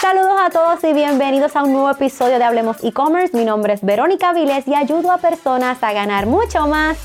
[0.00, 3.36] Saludos a todos y bienvenidos a un nuevo episodio de Hablemos e-commerce.
[3.36, 6.96] Mi nombre es Verónica Viles y ayudo a personas a ganar mucho más,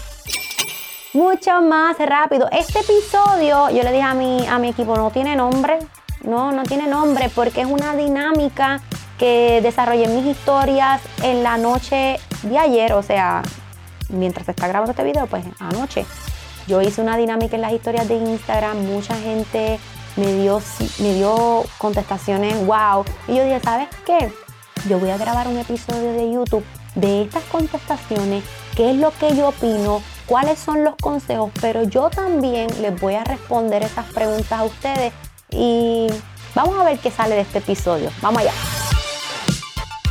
[1.12, 2.48] mucho más rápido.
[2.52, 5.80] Este episodio, yo le dije a mi, a mi equipo, no tiene nombre,
[6.22, 8.80] no, no tiene nombre porque es una dinámica
[9.18, 13.42] que desarrollé mis historias en la noche de ayer, o sea,
[14.10, 16.06] mientras se está grabando este video, pues anoche.
[16.68, 19.80] Yo hice una dinámica en las historias de Instagram, mucha gente
[20.16, 20.62] me dio,
[21.00, 23.06] me dio contestaciones, wow.
[23.28, 24.32] Y yo dije, ¿sabes qué?
[24.88, 28.44] Yo voy a grabar un episodio de YouTube de estas contestaciones,
[28.76, 33.16] qué es lo que yo opino, cuáles son los consejos, pero yo también les voy
[33.16, 35.14] a responder esas preguntas a ustedes
[35.50, 36.08] y
[36.54, 38.10] vamos a ver qué sale de este episodio.
[38.22, 38.73] Vamos allá.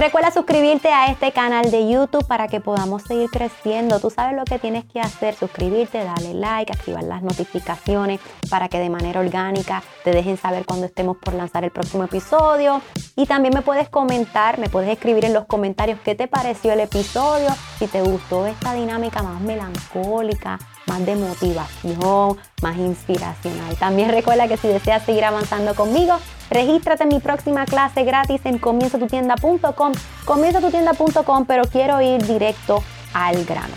[0.02, 4.00] Recuerda suscribirte a este canal de YouTube para que podamos seguir creciendo.
[4.00, 8.18] Tú sabes lo que tienes que hacer, suscribirte, darle like, activar las notificaciones
[8.50, 12.82] para que de manera orgánica te dejen saber cuando estemos por lanzar el próximo episodio.
[13.14, 16.80] Y también me puedes comentar, me puedes escribir en los comentarios qué te pareció el
[16.80, 23.76] episodio, si te gustó esta dinámica más melancólica, más de motivación, más inspiracional.
[23.76, 26.16] También recuerda que si deseas seguir avanzando conmigo,
[26.50, 29.92] regístrate en mi próxima clase gratis en comienzatutienda.com.
[30.24, 32.82] Comienzatutienda.com, pero quiero ir directo
[33.14, 33.74] al grano.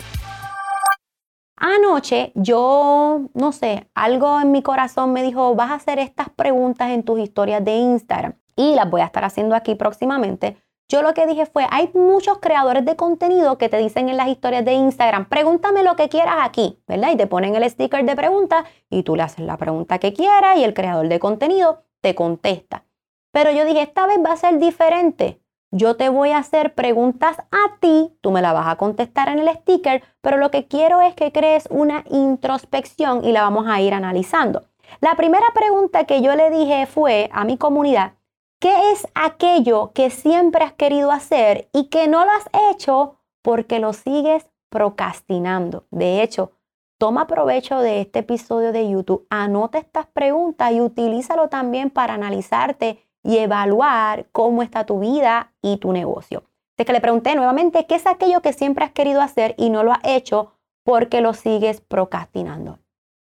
[1.58, 6.90] Anoche yo, no sé, algo en mi corazón me dijo, vas a hacer estas preguntas
[6.90, 11.14] en tus historias de Instagram y las voy a estar haciendo aquí próximamente yo lo
[11.14, 14.74] que dije fue, hay muchos creadores de contenido que te dicen en las historias de
[14.74, 17.10] Instagram, pregúntame lo que quieras aquí, ¿verdad?
[17.12, 20.58] Y te ponen el sticker de pregunta y tú le haces la pregunta que quieras
[20.58, 22.84] y el creador de contenido te contesta.
[23.32, 25.40] Pero yo dije, esta vez va a ser diferente.
[25.72, 29.40] Yo te voy a hacer preguntas a ti, tú me la vas a contestar en
[29.40, 33.80] el sticker, pero lo que quiero es que crees una introspección y la vamos a
[33.80, 34.62] ir analizando.
[35.00, 38.12] La primera pregunta que yo le dije fue a mi comunidad,
[38.58, 43.80] ¿Qué es aquello que siempre has querido hacer y que no lo has hecho porque
[43.80, 45.84] lo sigues procrastinando?
[45.90, 46.52] De hecho,
[46.98, 53.06] toma provecho de este episodio de YouTube, anota estas preguntas y utilízalo también para analizarte
[53.22, 56.44] y evaluar cómo está tu vida y tu negocio.
[56.78, 59.82] Así que le pregunté nuevamente, ¿qué es aquello que siempre has querido hacer y no
[59.82, 60.52] lo has hecho
[60.82, 62.78] porque lo sigues procrastinando?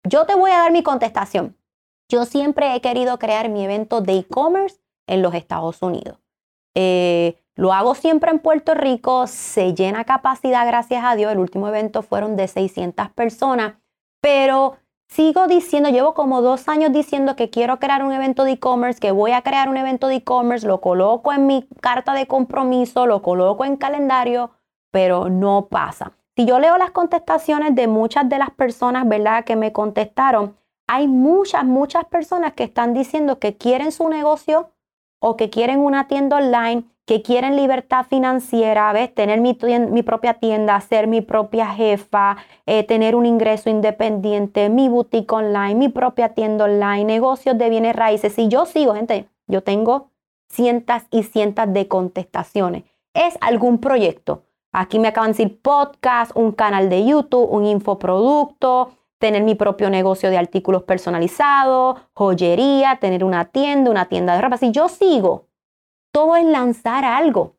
[0.04, 1.54] Yo te voy a dar mi contestación.
[2.08, 6.18] Yo siempre he querido crear mi evento de e-commerce en los Estados Unidos.
[6.74, 11.32] Eh, lo hago siempre en Puerto Rico, se llena capacidad, gracias a Dios.
[11.32, 13.74] El último evento fueron de 600 personas,
[14.20, 14.76] pero
[15.08, 19.10] sigo diciendo, llevo como dos años diciendo que quiero crear un evento de e-commerce, que
[19.10, 23.22] voy a crear un evento de e-commerce, lo coloco en mi carta de compromiso, lo
[23.22, 24.52] coloco en calendario,
[24.92, 26.12] pero no pasa.
[26.36, 31.08] Si yo leo las contestaciones de muchas de las personas, ¿verdad?, que me contestaron, hay
[31.08, 34.70] muchas, muchas personas que están diciendo que quieren su negocio
[35.20, 39.14] o que quieren una tienda online, que quieren libertad financiera, ¿ves?
[39.14, 39.56] tener mi,
[39.90, 42.36] mi propia tienda, ser mi propia jefa,
[42.66, 47.96] eh, tener un ingreso independiente, mi boutique online, mi propia tienda online, negocios de bienes
[47.96, 48.38] raíces.
[48.38, 50.10] Y yo sigo, gente, yo tengo
[50.50, 52.84] cientos y cientos de contestaciones.
[53.14, 54.42] ¿Es algún proyecto?
[54.72, 59.90] Aquí me acaban de decir podcast, un canal de YouTube, un infoproducto, tener mi propio
[59.90, 64.56] negocio de artículos personalizados, joyería, tener una tienda, una tienda de ropa.
[64.56, 65.46] Si yo sigo,
[66.12, 67.56] todo es lanzar algo,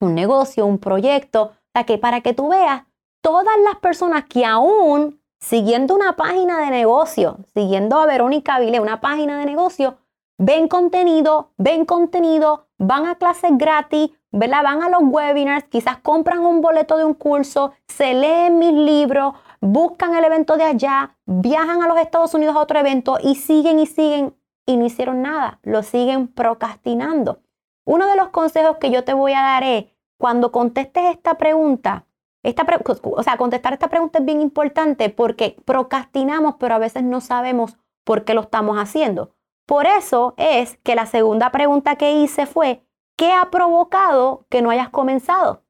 [0.00, 2.82] un negocio, un proyecto, para que, para que tú veas
[3.20, 9.00] todas las personas que aún siguiendo una página de negocio, siguiendo a Verónica Vile, una
[9.00, 9.96] página de negocio,
[10.38, 16.60] ven contenido, ven contenido, van a clases gratis, van a los webinars, quizás compran un
[16.60, 21.86] boleto de un curso, se leen mis libros, buscan el evento de allá, viajan a
[21.86, 24.34] los Estados Unidos a otro evento y siguen y siguen
[24.66, 27.40] y no hicieron nada, lo siguen procrastinando.
[27.84, 29.86] Uno de los consejos que yo te voy a dar es,
[30.18, 32.06] cuando contestes esta pregunta,
[32.42, 32.66] esta
[33.04, 37.78] o sea, contestar esta pregunta es bien importante porque procrastinamos, pero a veces no sabemos
[38.04, 39.32] por qué lo estamos haciendo.
[39.66, 42.84] Por eso es que la segunda pregunta que hice fue,
[43.16, 45.62] ¿qué ha provocado que no hayas comenzado?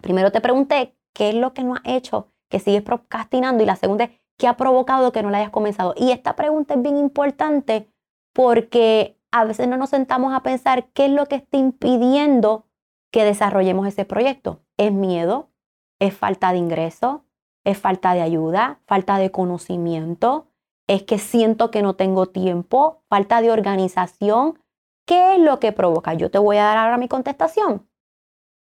[0.00, 3.62] Primero te pregunté, ¿qué es lo que no has hecho que sigues procrastinando?
[3.62, 5.94] Y la segunda es, ¿qué ha provocado que no la hayas comenzado?
[5.96, 7.88] Y esta pregunta es bien importante
[8.32, 12.66] porque a veces no nos sentamos a pensar qué es lo que está impidiendo
[13.10, 14.60] que desarrollemos ese proyecto.
[14.76, 15.50] ¿Es miedo?
[15.98, 17.24] ¿Es falta de ingreso?
[17.64, 18.80] ¿Es falta de ayuda?
[18.86, 20.48] ¿Falta de conocimiento?
[20.86, 23.02] ¿Es que siento que no tengo tiempo?
[23.08, 24.58] ¿Falta de organización?
[25.06, 26.14] ¿Qué es lo que provoca?
[26.14, 27.88] Yo te voy a dar ahora mi contestación.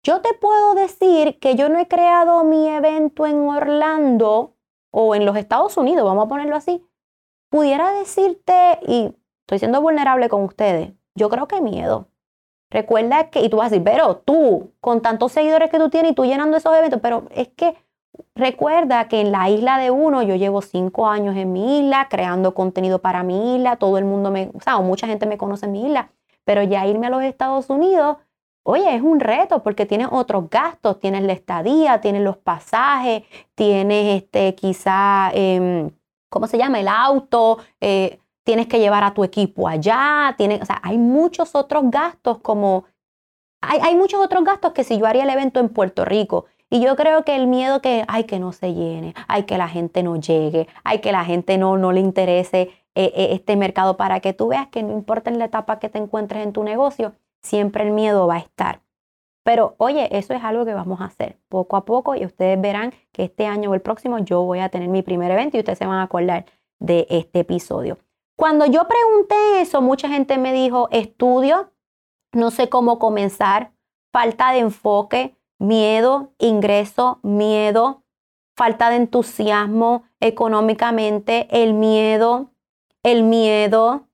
[0.04, 4.56] Yo te puedo decir que yo no he creado mi evento en Orlando
[4.90, 6.84] o en los Estados Unidos, vamos a ponerlo así.
[7.50, 12.08] Pudiera decirte, y estoy siendo vulnerable con ustedes, yo creo que miedo.
[12.68, 16.12] Recuerda que, y tú vas a decir, pero tú, con tantos seguidores que tú tienes
[16.12, 17.76] y tú llenando esos eventos, pero es que
[18.34, 22.54] recuerda que en la isla de uno, yo llevo cinco años en mi isla, creando
[22.54, 25.72] contenido para mi isla, todo el mundo me, o sea, mucha gente me conoce en
[25.72, 26.10] mi isla,
[26.44, 28.16] pero ya irme a los Estados Unidos,
[28.64, 33.24] oye, es un reto porque tienes otros gastos, tienes la estadía, tienes los pasajes,
[33.54, 35.90] tienes este, quizá, em,
[36.28, 36.80] ¿cómo se llama?
[36.80, 41.54] El auto, eh, tienes que llevar a tu equipo allá, tienes, o sea, hay muchos
[41.54, 42.84] otros gastos como,
[43.60, 46.80] hay, hay muchos otros gastos que si yo haría el evento en Puerto Rico, y
[46.80, 50.02] yo creo que el miedo que, hay que no se llene, hay que la gente
[50.02, 54.20] no llegue, hay que la gente no, no le interese eh, eh, este mercado para
[54.20, 57.12] que tú veas que no importa en la etapa que te encuentres en tu negocio,
[57.42, 58.80] siempre el miedo va a estar.
[59.44, 62.94] Pero oye, eso es algo que vamos a hacer poco a poco y ustedes verán
[63.10, 65.78] que este año o el próximo yo voy a tener mi primer evento y ustedes
[65.78, 66.46] se van a acordar
[66.78, 67.98] de este episodio.
[68.36, 71.72] Cuando yo pregunté eso, mucha gente me dijo, estudio,
[72.32, 73.72] no sé cómo comenzar,
[74.12, 78.02] falta de enfoque, miedo, ingreso, miedo,
[78.56, 82.50] falta de entusiasmo económicamente, el miedo,
[83.02, 84.06] el miedo,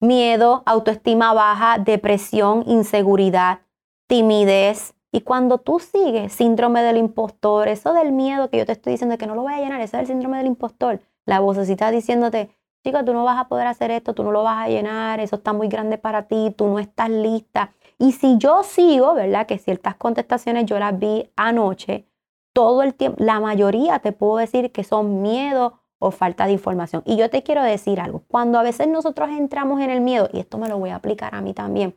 [0.00, 3.60] miedo, autoestima baja, depresión, inseguridad,
[4.06, 4.94] timidez.
[5.10, 9.16] Y cuando tú sigues síndrome del impostor, eso del miedo que yo te estoy diciendo
[9.18, 11.00] que no lo voy a llenar, ese es el síndrome del impostor.
[11.24, 12.50] La vocecita diciéndote,
[12.84, 15.36] chica, tú no vas a poder hacer esto, tú no lo vas a llenar, eso
[15.36, 17.72] está muy grande para ti, tú no estás lista.
[17.98, 19.46] Y si yo sigo, ¿verdad?
[19.46, 22.06] Que ciertas contestaciones yo las vi anoche,
[22.52, 27.02] todo el tiempo, la mayoría te puedo decir que son miedo o falta de información.
[27.04, 30.40] Y yo te quiero decir algo, cuando a veces nosotros entramos en el miedo, y
[30.40, 31.96] esto me lo voy a aplicar a mí también,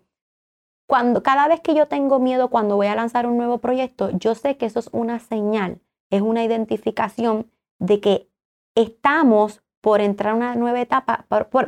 [0.87, 4.35] cuando cada vez que yo tengo miedo cuando voy a lanzar un nuevo proyecto, yo
[4.35, 7.49] sé que eso es una señal, es una identificación
[7.79, 8.29] de que
[8.75, 11.25] estamos por entrar a una nueva etapa,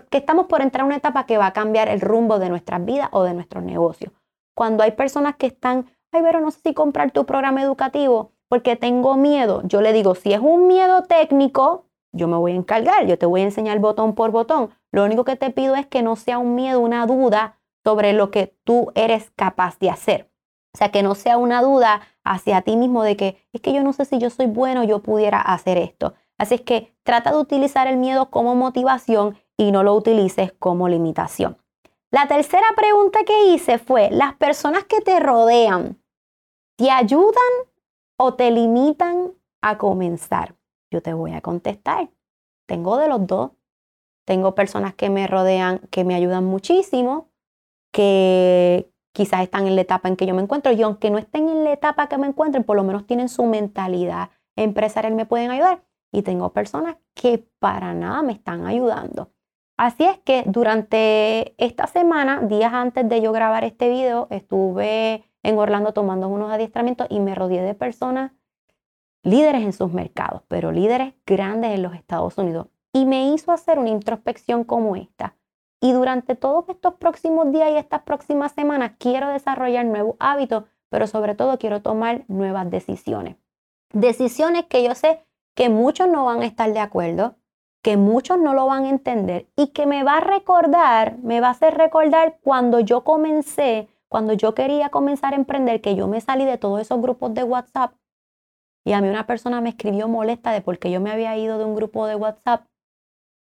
[0.10, 2.84] que estamos por entrar a una etapa que va a cambiar el rumbo de nuestras
[2.84, 4.14] vidas o de nuestros negocios.
[4.56, 8.76] Cuando hay personas que están, ay, pero no sé si comprar tu programa educativo porque
[8.76, 13.06] tengo miedo, yo le digo, si es un miedo técnico, yo me voy a encargar,
[13.08, 14.70] yo te voy a enseñar botón por botón.
[14.92, 18.32] Lo único que te pido es que no sea un miedo, una duda sobre lo
[18.32, 20.30] que tú eres capaz de hacer.
[20.74, 23.84] O sea, que no sea una duda hacia ti mismo de que es que yo
[23.84, 26.14] no sé si yo soy bueno, yo pudiera hacer esto.
[26.38, 30.88] Así es que trata de utilizar el miedo como motivación y no lo utilices como
[30.88, 31.58] limitación.
[32.12, 36.00] La tercera pregunta que hice fue, ¿las personas que te rodean
[36.76, 37.34] te ayudan
[38.18, 40.56] o te limitan a comenzar?
[40.94, 42.12] Yo te voy a contestar.
[42.68, 43.52] Tengo de los dos.
[44.26, 47.32] Tengo personas que me rodean, que me ayudan muchísimo,
[47.92, 51.50] que quizás están en la etapa en que yo me encuentro y aunque no estén
[51.50, 55.50] en la etapa que me encuentren, por lo menos tienen su mentalidad empresarial, me pueden
[55.50, 55.84] ayudar.
[56.12, 59.32] Y tengo personas que para nada me están ayudando.
[59.76, 65.58] Así es que durante esta semana, días antes de yo grabar este video, estuve en
[65.58, 68.32] Orlando tomando unos adiestramientos y me rodeé de personas
[69.24, 72.68] líderes en sus mercados, pero líderes grandes en los Estados Unidos.
[72.92, 75.36] Y me hizo hacer una introspección como esta.
[75.82, 81.08] Y durante todos estos próximos días y estas próximas semanas quiero desarrollar nuevos hábitos, pero
[81.08, 83.38] sobre todo quiero tomar nuevas decisiones.
[83.92, 85.26] Decisiones que yo sé
[85.56, 87.36] que muchos no van a estar de acuerdo,
[87.82, 91.48] que muchos no lo van a entender y que me va a recordar, me va
[91.48, 96.22] a hacer recordar cuando yo comencé, cuando yo quería comenzar a emprender, que yo me
[96.22, 97.94] salí de todos esos grupos de WhatsApp
[98.86, 101.58] y a mí una persona me escribió molesta de por qué yo me había ido
[101.58, 102.68] de un grupo de WhatsApp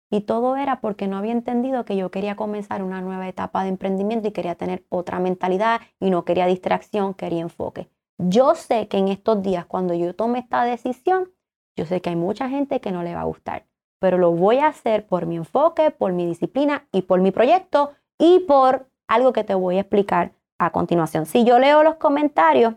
[0.09, 3.69] y todo era porque no había entendido que yo quería comenzar una nueva etapa de
[3.69, 7.89] emprendimiento y quería tener otra mentalidad y no quería distracción, quería enfoque.
[8.19, 11.31] Yo sé que en estos días, cuando yo tome esta decisión,
[11.75, 13.65] yo sé que hay mucha gente que no le va a gustar
[14.03, 17.93] pero lo voy a hacer por mi enfoque, por mi disciplina y por mi proyecto
[18.19, 21.25] y por algo que te voy a explicar a continuación.
[21.25, 22.73] Si yo leo los comentarios,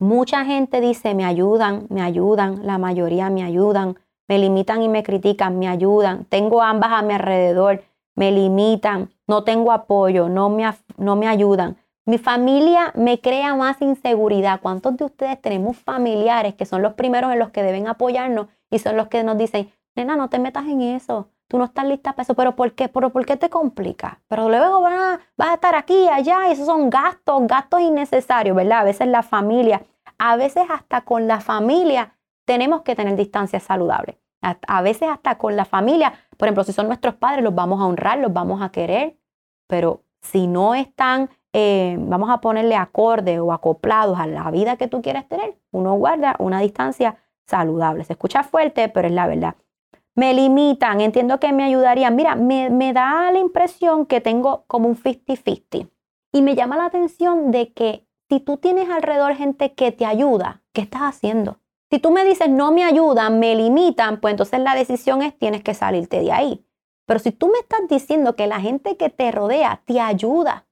[0.00, 5.02] mucha gente dice, me ayudan, me ayudan, la mayoría me ayudan, me limitan y me
[5.04, 7.82] critican, me ayudan, tengo ambas a mi alrededor,
[8.16, 11.76] me limitan, no tengo apoyo, no me, no me ayudan.
[12.06, 14.60] Mi familia me crea más inseguridad.
[14.60, 18.78] ¿Cuántos de ustedes tenemos familiares que son los primeros en los que deben apoyarnos y
[18.78, 22.12] son los que nos dicen, nena, no te metas en eso, tú no estás lista
[22.12, 22.88] para eso, pero ¿por qué?
[22.88, 24.20] ¿Pero por qué te complica?
[24.28, 28.78] Pero luego vas a estar aquí, allá, y esos son gastos, gastos innecesarios, ¿verdad?
[28.78, 29.82] A veces la familia,
[30.16, 32.14] a veces hasta con la familia
[32.44, 34.20] tenemos que tener distancia saludable.
[34.42, 37.86] A veces hasta con la familia, por ejemplo, si son nuestros padres, los vamos a
[37.86, 39.18] honrar, los vamos a querer,
[39.66, 44.86] pero si no están, eh, vamos a ponerle acorde o acoplados a la vida que
[44.86, 48.04] tú quieres tener, uno guarda una distancia saludable.
[48.04, 49.56] Se escucha fuerte, pero es la verdad
[50.20, 52.14] me limitan, entiendo que me ayudarían.
[52.14, 55.88] Mira, me, da la impresión que tengo como un 50-50.
[56.30, 60.62] Y me llama la atención de que si tú tienes alrededor gente que te ayuda,
[60.74, 61.60] ¿qué estás haciendo?
[61.90, 65.62] Si tú me dices no me ayudan, me limitan, pues entonces la decisión es tienes
[65.62, 66.66] que salirte de ahí.
[67.06, 70.66] Pero si tú me estás diciendo que la gente que te rodea te ayuda,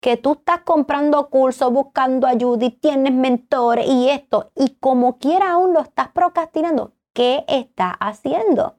[0.00, 5.52] que tú estás comprando cursos, buscando ayuda y tienes mentores y esto, y como quiera
[5.52, 8.77] aún lo estás procrastinando, ¿qué estás haciendo?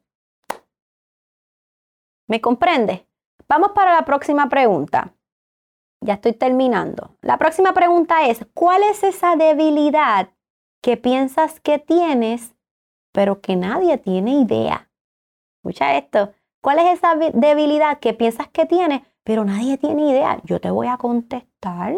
[2.29, 3.07] ¿Me comprende?
[3.47, 5.15] Vamos para la próxima pregunta.
[5.99, 7.17] Ya estoy terminando.
[7.21, 10.29] La próxima pregunta es, ¿cuál es esa debilidad
[10.79, 12.53] que piensas que tienes,
[13.11, 14.91] pero que nadie tiene idea?
[15.57, 16.31] Escucha esto.
[16.61, 20.39] ¿Cuál es esa debilidad que piensas que tienes, pero nadie tiene idea?
[20.43, 21.95] Yo te voy a contestar.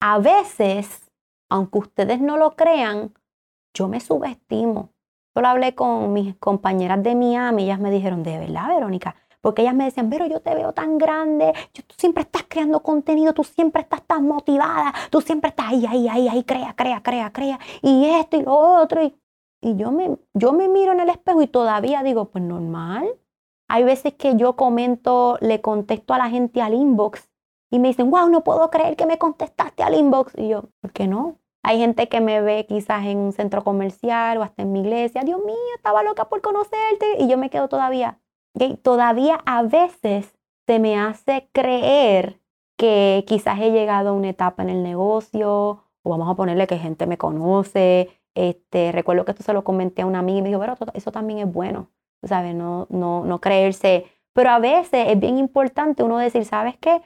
[0.00, 1.08] A veces,
[1.48, 3.14] aunque ustedes no lo crean,
[3.74, 4.90] yo me subestimo.
[5.36, 9.14] Yo lo hablé con mis compañeras de Miami, ellas me dijeron, de verdad, Verónica,
[9.48, 13.32] porque ellas me decían, pero yo te veo tan grande, tú siempre estás creando contenido,
[13.32, 17.32] tú siempre estás tan motivada, tú siempre estás ahí, ahí, ahí, ahí, crea, crea, crea,
[17.32, 19.02] crea, y esto y lo otro.
[19.02, 19.16] Y,
[19.62, 23.08] y yo, me, yo me miro en el espejo y todavía digo, pues normal.
[23.70, 27.30] Hay veces que yo comento, le contesto a la gente al inbox
[27.70, 30.34] y me dicen, wow, no puedo creer que me contestaste al inbox.
[30.36, 31.38] Y yo, ¿por qué no?
[31.62, 35.22] Hay gente que me ve quizás en un centro comercial o hasta en mi iglesia.
[35.22, 37.16] Dios mío, estaba loca por conocerte.
[37.18, 38.20] Y yo me quedo todavía,
[38.82, 40.34] Todavía a veces
[40.66, 42.40] se me hace creer
[42.76, 46.78] que quizás he llegado a una etapa en el negocio o vamos a ponerle que
[46.78, 48.10] gente me conoce.
[48.34, 51.10] Este, recuerdo que esto se lo comenté a una amiga y me dijo, pero eso
[51.10, 51.90] también es bueno,
[52.22, 52.54] ¿sabes?
[52.54, 54.06] No, no, no creerse.
[54.32, 57.02] Pero a veces es bien importante uno decir, ¿sabes qué?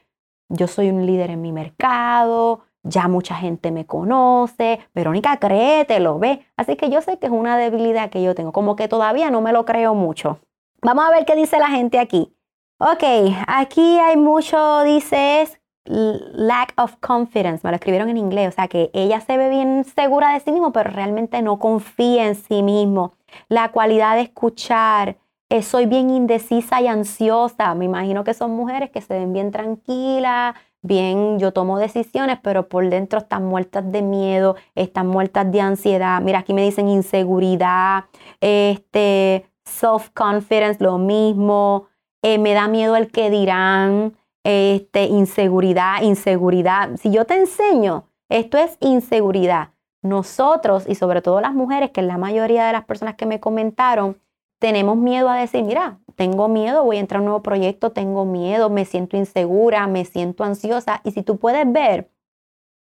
[0.50, 6.44] Yo soy un líder en mi mercado, ya mucha gente me conoce, Verónica, créetelo, ve.
[6.56, 9.40] Así que yo sé que es una debilidad que yo tengo, como que todavía no
[9.40, 10.40] me lo creo mucho.
[10.84, 12.34] Vamos a ver qué dice la gente aquí.
[12.78, 13.04] Ok,
[13.46, 15.48] aquí hay mucho, dice,
[15.84, 19.84] lack of confidence, me lo escribieron en inglés, o sea que ella se ve bien
[19.84, 23.12] segura de sí mismo, pero realmente no confía en sí mismo.
[23.48, 25.18] La cualidad de escuchar,
[25.50, 29.52] eh, soy bien indecisa y ansiosa, me imagino que son mujeres que se ven bien
[29.52, 35.60] tranquilas, bien, yo tomo decisiones, pero por dentro están muertas de miedo, están muertas de
[35.60, 36.20] ansiedad.
[36.20, 38.06] Mira, aquí me dicen inseguridad,
[38.40, 41.86] este, self-confidence, lo mismo,
[42.22, 46.96] eh, me da miedo el que dirán, este, inseguridad, inseguridad.
[46.96, 49.70] Si yo te enseño, esto es inseguridad.
[50.02, 53.40] Nosotros, y sobre todo las mujeres, que es la mayoría de las personas que me
[53.40, 54.20] comentaron,
[54.58, 58.24] tenemos miedo a decir, mira, tengo miedo, voy a entrar a un nuevo proyecto, tengo
[58.24, 61.00] miedo, me siento insegura, me siento ansiosa.
[61.04, 62.10] Y si tú puedes ver,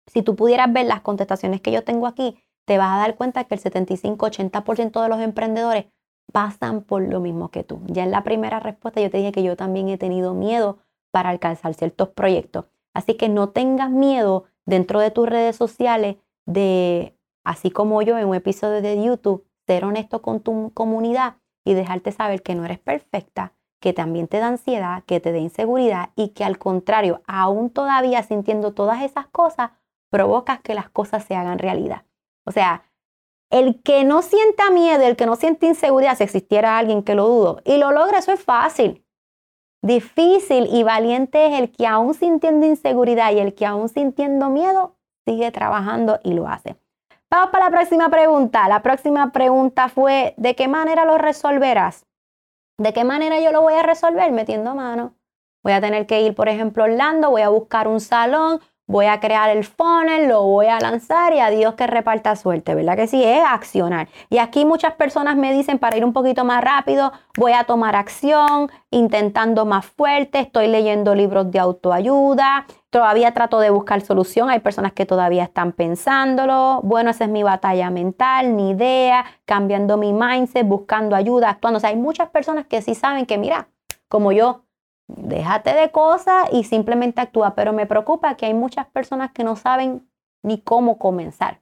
[0.07, 3.43] si tú pudieras ver las contestaciones que yo tengo aquí, te vas a dar cuenta
[3.45, 5.85] que el 75-80% de los emprendedores
[6.31, 7.81] pasan por lo mismo que tú.
[7.87, 10.79] Ya en la primera respuesta yo te dije que yo también he tenido miedo
[11.11, 12.65] para alcanzar ciertos proyectos.
[12.93, 18.27] Así que no tengas miedo dentro de tus redes sociales de, así como yo en
[18.27, 22.79] un episodio de YouTube, ser honesto con tu comunidad y dejarte saber que no eres
[22.79, 27.69] perfecta, que también te da ansiedad, que te da inseguridad y que al contrario, aún
[27.69, 29.71] todavía sintiendo todas esas cosas,
[30.09, 32.03] provocas que las cosas se hagan realidad.
[32.45, 32.83] O sea,
[33.51, 37.27] el que no sienta miedo, el que no siente inseguridad, si existiera alguien que lo
[37.27, 39.05] dudo, y lo logra, eso es fácil.
[39.83, 44.95] Difícil y valiente es el que aún sintiendo inseguridad y el que aún sintiendo miedo
[45.25, 46.77] sigue trabajando y lo hace.
[47.29, 48.67] Vamos para la próxima pregunta.
[48.67, 52.05] La próxima pregunta fue, ¿de qué manera lo resolverás?
[52.77, 54.31] ¿De qué manera yo lo voy a resolver?
[54.31, 55.15] Metiendo mano.
[55.63, 58.59] Voy a tener que ir, por ejemplo, a Orlando, voy a buscar un salón,
[58.91, 62.75] voy a crear el funnel, lo voy a lanzar y a Dios que reparta suerte,
[62.75, 63.23] ¿verdad que sí?
[63.23, 64.09] Es accionar.
[64.29, 67.95] Y aquí muchas personas me dicen para ir un poquito más rápido, voy a tomar
[67.95, 74.59] acción, intentando más fuerte, estoy leyendo libros de autoayuda, todavía trato de buscar solución, hay
[74.59, 80.11] personas que todavía están pensándolo, bueno, esa es mi batalla mental, ni idea, cambiando mi
[80.11, 81.77] mindset, buscando ayuda, actuando.
[81.77, 83.69] O sea, hay muchas personas que sí saben que, mira,
[84.09, 84.65] como yo,
[85.17, 87.55] déjate de cosas y simplemente actúa.
[87.55, 90.07] Pero me preocupa que hay muchas personas que no saben
[90.43, 91.61] ni cómo comenzar.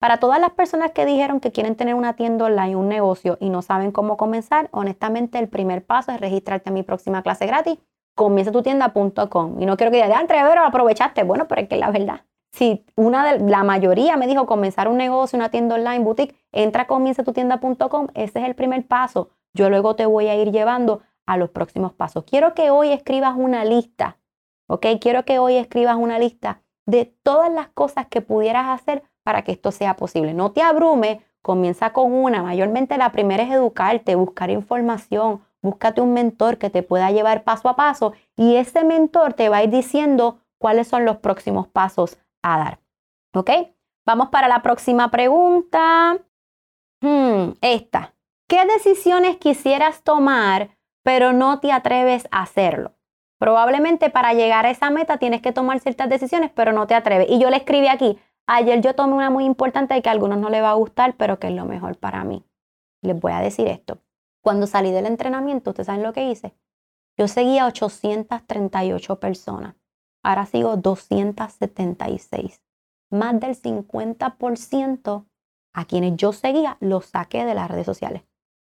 [0.00, 3.50] Para todas las personas que dijeron que quieren tener una tienda online, un negocio y
[3.50, 7.78] no saben cómo comenzar, honestamente el primer paso es registrarte a mi próxima clase gratis,
[8.14, 9.60] comienza tu tienda.com.
[9.60, 11.22] Y no quiero que digan, entre pero aprovechaste.
[11.22, 12.22] Bueno, pero es que la verdad.
[12.52, 16.82] Si una de la mayoría me dijo comenzar un negocio, una tienda online, boutique, entra
[16.82, 19.30] a comienza tu tienda.com, ese es el primer paso.
[19.52, 22.24] Yo luego te voy a ir llevando a los próximos pasos.
[22.24, 24.18] Quiero que hoy escribas una lista,
[24.66, 24.84] ¿ok?
[25.00, 29.52] Quiero que hoy escribas una lista de todas las cosas que pudieras hacer para que
[29.52, 30.34] esto sea posible.
[30.34, 32.42] No te abrume, comienza con una.
[32.42, 37.68] Mayormente la primera es educarte, buscar información, búscate un mentor que te pueda llevar paso
[37.68, 42.18] a paso y ese mentor te va a ir diciendo cuáles son los próximos pasos
[42.42, 42.80] a dar.
[43.34, 43.50] ¿Ok?
[44.04, 46.18] Vamos para la próxima pregunta.
[47.00, 48.14] Hmm, esta.
[48.48, 50.70] ¿Qué decisiones quisieras tomar
[51.02, 52.94] pero no te atreves a hacerlo?
[53.38, 57.26] Probablemente para llegar a esa meta tienes que tomar ciertas decisiones, pero no te atreves.
[57.30, 60.38] Y yo le escribí aquí, ayer yo tomé una muy importante y que a algunos
[60.38, 62.44] no les va a gustar, pero que es lo mejor para mí.
[63.02, 63.98] Les voy a decir esto.
[64.42, 66.54] Cuando salí del entrenamiento, ¿ustedes saben lo que hice?
[67.16, 69.74] Yo seguía 838 personas.
[70.22, 72.62] Ahora sigo 276.
[73.10, 75.26] Más del 50%
[75.72, 78.22] a quienes yo seguía los saqué de las redes sociales.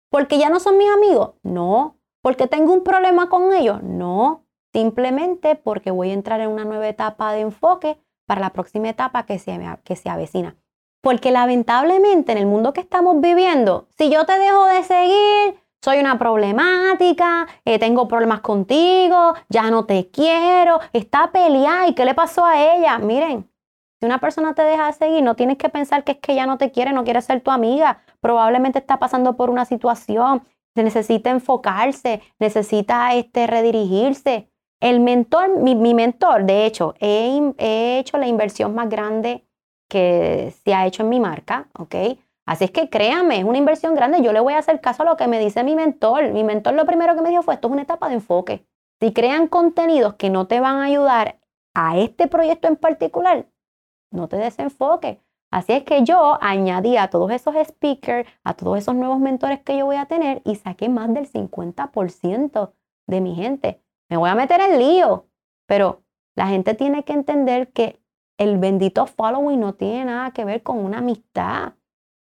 [0.10, 1.36] ¿Porque ya no son mis amigos?
[1.44, 1.98] No.
[2.26, 3.84] ¿Porque tengo un problema con ellos?
[3.84, 8.90] No simplemente porque voy a entrar en una nueva etapa de enfoque para la próxima
[8.90, 10.56] etapa que se, que se avecina.
[11.02, 16.00] Porque lamentablemente en el mundo que estamos viviendo, si yo te dejo de seguir, soy
[16.00, 22.16] una problemática, eh, tengo problemas contigo, ya no te quiero, está peleada y qué le
[22.16, 22.98] pasó a ella.
[22.98, 23.48] Miren,
[24.00, 26.48] si una persona te deja de seguir, no tienes que pensar que es que ya
[26.48, 28.02] no te quiere, no quiere ser tu amiga.
[28.20, 30.42] Probablemente está pasando por una situación,
[30.84, 34.50] necesita enfocarse, necesita este, redirigirse.
[34.82, 39.48] El mentor, mi, mentor, de hecho, he, hecho la inversión más grande
[39.90, 41.96] que se ha hecho en mi marca, ¿ok?
[42.46, 44.22] Así es que créame, es una inversión grande.
[44.22, 46.32] Yo le voy a hacer caso a lo que me dice mi mentor.
[46.32, 48.66] Mi mentor lo primero que me dijo fue, esto es una etapa de enfoque.
[49.00, 51.40] Si crean contenidos que no te van a ayudar
[51.74, 53.48] a este proyecto en particular,
[54.12, 55.18] no te desenfoques.
[55.52, 59.78] Así es que yo añadí a todos esos speakers, a todos esos nuevos mentores que
[59.78, 62.74] yo voy a tener y saqué más del 50%
[63.08, 65.28] de mi gente me voy a meter en lío.
[65.68, 66.04] Pero
[66.36, 68.02] la gente tiene que entender que
[68.38, 71.74] el bendito following no tiene nada que ver con una amistad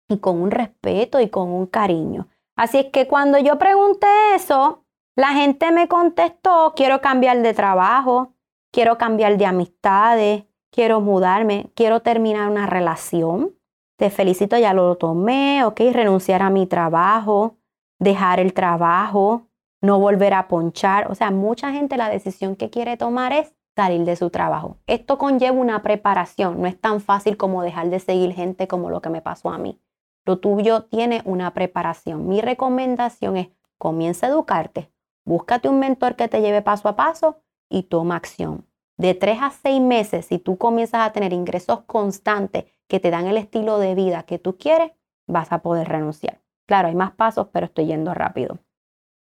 [0.08, 2.28] y con un respeto y con un cariño.
[2.56, 8.34] Así es que cuando yo pregunté eso, la gente me contestó, quiero cambiar de trabajo,
[8.72, 10.44] quiero cambiar de amistades,
[10.76, 13.56] quiero mudarme, quiero terminar una relación.
[13.98, 17.56] Te felicito, ya lo tomé, ok, renunciar a mi trabajo,
[17.98, 19.48] dejar el trabajo,
[19.82, 21.10] no volver a ponchar.
[21.10, 24.78] O sea, mucha gente la decisión que quiere tomar es salir de su trabajo.
[24.86, 29.02] Esto conlleva una preparación, no es tan fácil como dejar de seguir gente como lo
[29.02, 29.80] que me pasó a mí.
[30.26, 32.28] Lo tuyo tiene una preparación.
[32.28, 33.48] Mi recomendación es
[33.78, 34.92] comienza a educarte,
[35.24, 38.66] búscate un mentor que te lleve paso a paso y toma acción.
[38.98, 43.28] De tres a seis meses, si tú comienzas a tener ingresos constantes que te dan
[43.28, 44.92] el estilo de vida que tú quieres,
[45.28, 46.42] vas a poder renunciar.
[46.66, 48.60] Claro, hay más pasos, pero estoy yendo rápido.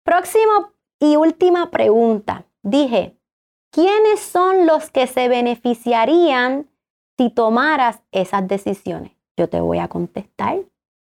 [0.03, 2.45] Próxima y última pregunta.
[2.63, 3.17] Dije,
[3.71, 6.69] ¿quiénes son los que se beneficiarían
[7.17, 9.11] si tomaras esas decisiones?
[9.37, 10.59] Yo te voy a contestar.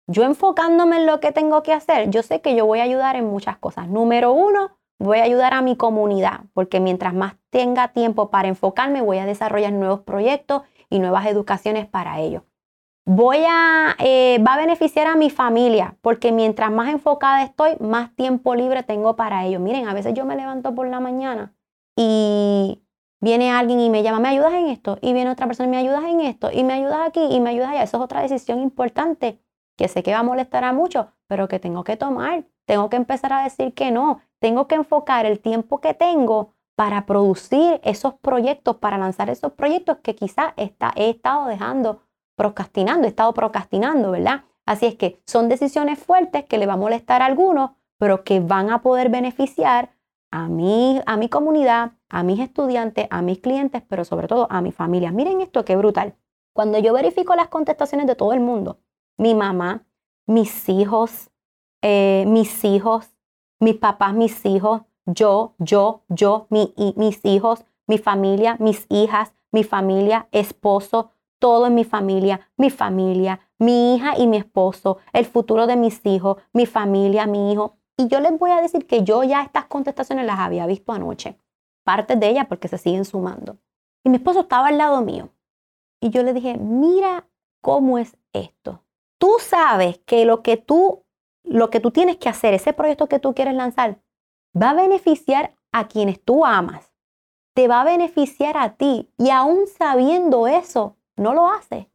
[0.07, 3.15] Yo enfocándome en lo que tengo que hacer, yo sé que yo voy a ayudar
[3.15, 3.87] en muchas cosas.
[3.87, 9.01] Número uno, voy a ayudar a mi comunidad, porque mientras más tenga tiempo para enfocarme,
[9.01, 12.43] voy a desarrollar nuevos proyectos y nuevas educaciones para ellos
[13.05, 18.15] voy a, eh, va a beneficiar a mi familia, porque mientras más enfocada estoy, más
[18.15, 19.61] tiempo libre tengo para ellos.
[19.61, 21.53] Miren, a veces yo me levanto por la mañana
[21.95, 22.81] y
[23.19, 24.97] viene alguien y me llama, ¿me ayudas en esto?
[25.01, 26.49] Y viene otra persona, ¿me ayudas en esto?
[26.51, 27.83] Y me ayudas aquí y me ayudas allá.
[27.83, 29.39] Eso es otra decisión importante
[29.77, 32.45] que sé que va a molestar a muchos, pero que tengo que tomar.
[32.65, 34.21] Tengo que empezar a decir que no.
[34.43, 39.99] Tengo que enfocar el tiempo que tengo para producir esos proyectos, para lanzar esos proyectos
[40.03, 40.73] que quizás he
[41.09, 42.01] estado dejando
[42.35, 44.43] procrastinando, he estado procrastinando, ¿verdad?
[44.65, 48.41] Así es que son decisiones fuertes que le va a molestar a algunos, pero que
[48.41, 49.91] van a poder beneficiar
[50.29, 54.59] a mi, a mi comunidad, a mis estudiantes, a mis clientes, pero sobre todo a
[54.59, 55.13] mi familia.
[55.13, 56.15] Miren esto, qué brutal.
[56.51, 58.81] Cuando yo verifico las contestaciones de todo el mundo,
[59.17, 59.85] mi mamá,
[60.27, 61.31] mis hijos,
[61.81, 63.12] eh, mis hijos,
[63.59, 69.63] mis papás, mis hijos, yo, yo, yo, mi, mis hijos, mi familia, mis hijas, mi
[69.63, 75.67] familia, esposo, todo en mi familia, mi familia, mi hija y mi esposo, el futuro
[75.67, 77.77] de mis hijos, mi familia, mi hijo.
[77.97, 81.37] Y yo les voy a decir que yo ya estas contestaciones las había visto anoche,
[81.83, 83.57] partes de ellas porque se siguen sumando.
[84.03, 85.29] Y mi esposo estaba al lado mío.
[85.99, 87.27] Y yo le dije, mira
[87.61, 88.83] cómo es esto.
[89.17, 91.02] Tú sabes que lo que tú,
[91.43, 93.99] lo que tú tienes que hacer, ese proyecto que tú quieres lanzar,
[94.59, 96.93] va a beneficiar a quienes tú amas.
[97.53, 99.11] Te va a beneficiar a ti.
[99.17, 101.91] Y aún sabiendo eso, no lo hace.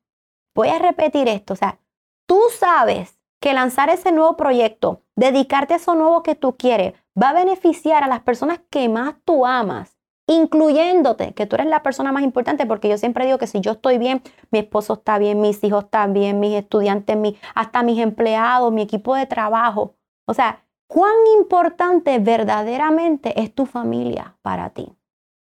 [0.54, 1.78] Voy a repetir esto, o sea,
[2.26, 7.30] tú sabes que lanzar ese nuevo proyecto, dedicarte a eso nuevo que tú quieres, va
[7.30, 9.97] a beneficiar a las personas que más tú amas,
[10.28, 13.72] incluyéndote, que tú eres la persona más importante, porque yo siempre digo que si yo
[13.72, 17.16] estoy bien, mi esposo está bien, mis hijos están bien, mis estudiantes,
[17.54, 19.94] hasta mis empleados, mi equipo de trabajo.
[20.26, 24.94] O sea, cuán importante verdaderamente es tu familia para ti.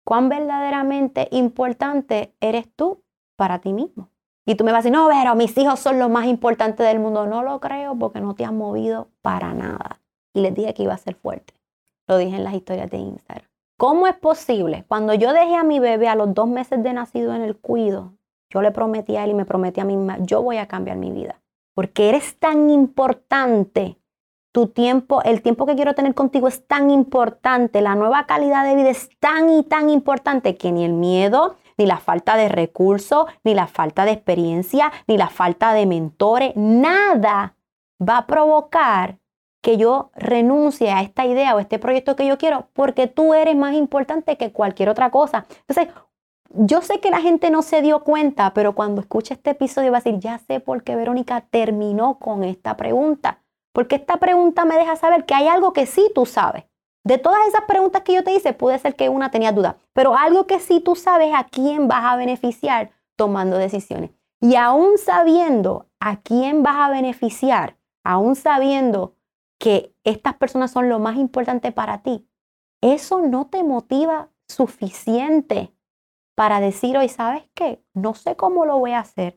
[0.04, 3.04] cuán verdaderamente importante eres tú
[3.36, 4.08] para ti mismo.
[4.46, 6.98] Y tú me vas a decir, no, pero mis hijos son lo más importante del
[6.98, 7.26] mundo.
[7.26, 10.00] No lo creo porque no te han movido para nada.
[10.32, 11.52] Y les dije que iba a ser fuerte.
[12.06, 13.48] Lo dije en las historias de Instagram.
[13.78, 14.84] ¿Cómo es posible?
[14.88, 18.12] Cuando yo dejé a mi bebé a los dos meses de nacido en el cuido,
[18.50, 20.96] yo le prometí a él y me prometí a mí misma, yo voy a cambiar
[20.96, 21.40] mi vida.
[21.76, 23.96] Porque eres tan importante.
[24.50, 27.80] Tu tiempo, el tiempo que quiero tener contigo es tan importante.
[27.80, 31.86] La nueva calidad de vida es tan y tan importante que ni el miedo, ni
[31.86, 37.54] la falta de recursos, ni la falta de experiencia, ni la falta de mentores, nada
[38.02, 39.18] va a provocar
[39.60, 43.56] que yo renuncie a esta idea o este proyecto que yo quiero porque tú eres
[43.56, 45.46] más importante que cualquier otra cosa.
[45.66, 45.88] Entonces,
[46.50, 49.98] yo sé que la gente no se dio cuenta, pero cuando escuche este episodio va
[49.98, 53.42] a decir, ya sé por qué Verónica terminó con esta pregunta.
[53.72, 56.64] Porque esta pregunta me deja saber que hay algo que sí tú sabes.
[57.04, 60.16] De todas esas preguntas que yo te hice, puede ser que una tenía duda, pero
[60.16, 64.10] algo que sí tú sabes a quién vas a beneficiar tomando decisiones.
[64.40, 69.14] Y aún sabiendo a quién vas a beneficiar, aún sabiendo
[69.58, 72.28] que estas personas son lo más importante para ti,
[72.80, 75.74] eso no te motiva suficiente
[76.34, 77.82] para decir hoy, ¿sabes qué?
[77.94, 79.36] No sé cómo lo voy a hacer,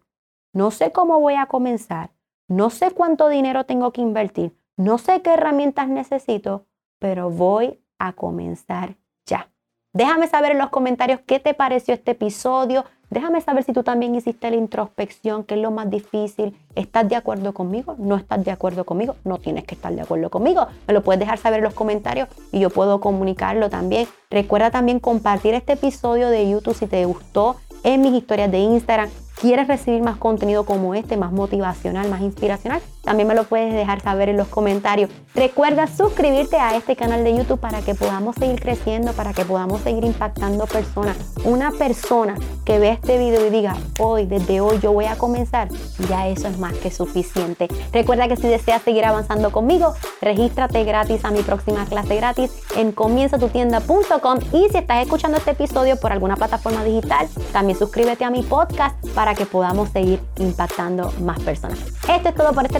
[0.54, 2.12] no sé cómo voy a comenzar,
[2.48, 6.68] no sé cuánto dinero tengo que invertir, no sé qué herramientas necesito,
[7.00, 9.52] pero voy a comenzar ya.
[9.94, 12.86] Déjame saber en los comentarios qué te pareció este episodio.
[13.12, 16.56] Déjame saber si tú también hiciste la introspección, qué es lo más difícil.
[16.76, 17.96] ¿Estás de acuerdo conmigo?
[17.98, 19.18] ¿No estás de acuerdo conmigo?
[19.26, 20.66] No tienes que estar de acuerdo conmigo.
[20.88, 24.08] Me lo puedes dejar saber en los comentarios y yo puedo comunicarlo también.
[24.30, 29.10] Recuerda también compartir este episodio de YouTube si te gustó en mis historias de Instagram
[29.42, 34.02] quieres recibir más contenido como este, más motivacional, más inspiracional, también me lo puedes dejar
[34.02, 35.10] saber en los comentarios.
[35.34, 39.82] Recuerda suscribirte a este canal de YouTube para que podamos seguir creciendo, para que podamos
[39.82, 41.18] seguir impactando personas.
[41.44, 42.36] Una persona
[42.66, 45.70] que ve este video y diga, hoy, desde hoy yo voy a comenzar,
[46.10, 47.68] ya eso es más que suficiente.
[47.92, 52.92] Recuerda que si deseas seguir avanzando conmigo, regístrate gratis a mi próxima clase gratis en
[52.92, 58.44] comienzatutienda.com y si estás escuchando este episodio por alguna plataforma digital, también suscríbete a mi
[58.44, 61.80] podcast para que podamos seguir impactando más personas.
[62.10, 62.80] Esto es todo por este